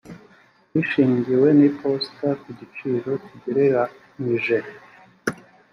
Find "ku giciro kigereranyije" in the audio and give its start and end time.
2.41-4.57